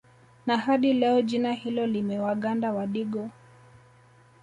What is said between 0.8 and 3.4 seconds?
leo jina hilo limewaganda Wadigo